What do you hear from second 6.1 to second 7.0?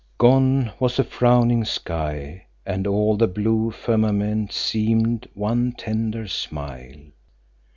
smile.